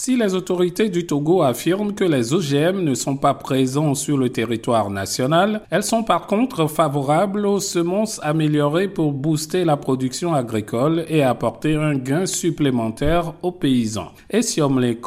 [0.00, 4.28] Si les autorités du Togo affirment que les OGM ne sont pas présents sur le
[4.28, 11.04] territoire national, elles sont par contre favorables aux semences améliorées pour booster la production agricole
[11.08, 14.12] et apporter un gain supplémentaire aux paysans.
[14.30, 14.98] Et Siomle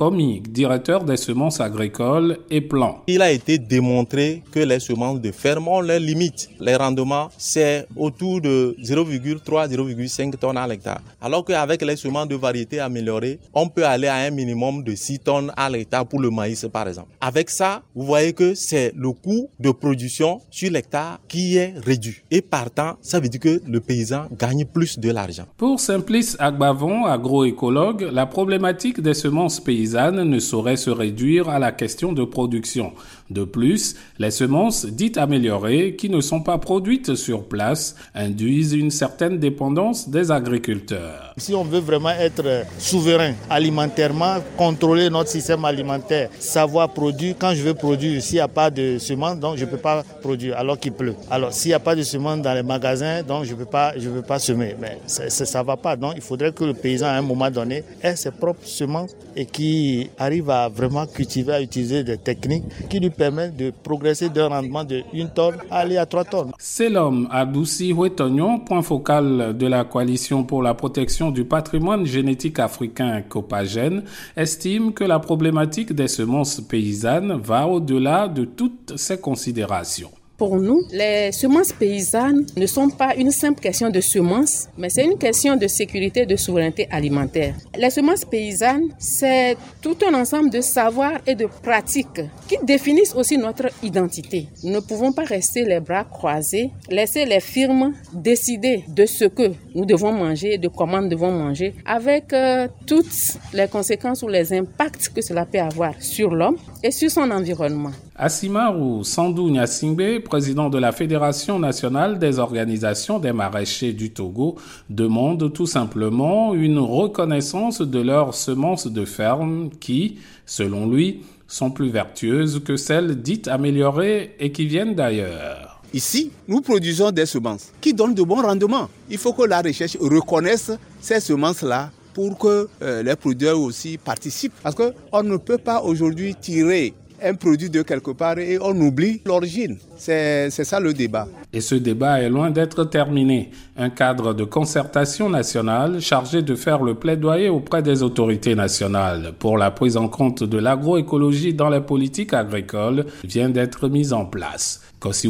[0.49, 3.01] directeur des semences agricoles et plans.
[3.07, 6.49] Il a été démontré que les semences de ferme ont leurs limites.
[6.59, 10.99] Les rendements, c'est autour de 0,3-0,5 tonnes à l'hectare.
[11.21, 15.19] Alors qu'avec les semences de variété améliorées, on peut aller à un minimum de 6
[15.19, 17.09] tonnes à l'hectare pour le maïs, par exemple.
[17.21, 22.17] Avec ça, vous voyez que c'est le coût de production sur l'hectare qui est réduit.
[22.29, 25.45] Et partant, ça veut dire que le paysan gagne plus de l'argent.
[25.57, 31.71] Pour Simplice Agbavon, agroécologue, la problématique des semences paysannes ne saurait se réduire à la
[31.71, 32.93] question de production.
[33.29, 38.91] De plus, les semences dites améliorées, qui ne sont pas produites sur place, induisent une
[38.91, 41.33] certaine dépendance des agriculteurs.
[41.37, 44.35] Si on veut vraiment être souverain alimentairement,
[44.71, 47.35] contrôler notre système alimentaire, savoir produire.
[47.37, 50.03] Quand je veux produire, s'il n'y a pas de semences, donc je ne peux pas
[50.21, 51.15] produire alors qu'il pleut.
[51.29, 53.91] Alors s'il n'y a pas de semences dans les magasins, donc je ne peux pas,
[53.93, 54.75] peux pas semer.
[54.79, 55.95] Mais ça ne va pas.
[55.95, 59.45] Donc il faudrait que le paysan à un moment donné ait ses propres semences et
[59.45, 64.47] qui arrive à vraiment cultiver, à utiliser des techniques qui lui permettent de progresser d'un
[64.47, 66.51] rendement de 1 tonne à aller à 3 tonnes.
[66.57, 72.59] C'est l'homme Adouci Huetognon, point focal de la coalition pour la protection du patrimoine génétique
[72.59, 74.03] africain Copagène,
[74.51, 80.11] estime que la problématique des semences paysannes va au-delà de toutes ces considérations.
[80.41, 85.05] Pour nous, les semences paysannes ne sont pas une simple question de semences, mais c'est
[85.05, 87.53] une question de sécurité, de souveraineté alimentaire.
[87.77, 93.37] Les semences paysannes, c'est tout un ensemble de savoirs et de pratiques qui définissent aussi
[93.37, 94.47] notre identité.
[94.63, 99.51] Nous ne pouvons pas rester les bras croisés, laisser les firmes décider de ce que
[99.75, 104.51] nous devons manger, de comment nous devons manger, avec euh, toutes les conséquences ou les
[104.53, 107.91] impacts que cela peut avoir sur l'homme et sur son environnement.
[108.23, 114.57] Asimaru Sandou Nyasingbe, président de la Fédération nationale des organisations des maraîchers du Togo,
[114.91, 121.89] demande tout simplement une reconnaissance de leurs semences de ferme qui, selon lui, sont plus
[121.89, 125.81] vertueuses que celles dites améliorées et qui viennent d'ailleurs.
[125.91, 128.87] Ici, nous produisons des semences qui donnent de bons rendements.
[129.09, 134.53] Il faut que la recherche reconnaisse ces semences-là pour que euh, les producteurs aussi participent.
[134.61, 136.93] Parce qu'on ne peut pas aujourd'hui tirer
[137.23, 139.77] un produit de quelque part et on oublie l'origine.
[139.97, 141.27] C'est ça le débat.
[141.53, 143.51] Et ce débat est loin d'être terminé.
[143.77, 149.57] Un cadre de concertation nationale chargé de faire le plaidoyer auprès des autorités nationales pour
[149.57, 154.81] la prise en compte de l'agroécologie dans les politiques agricoles vient d'être mis en place.
[154.99, 155.29] Kossi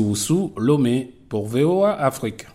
[0.58, 2.46] Lomé pour VOA Afrique.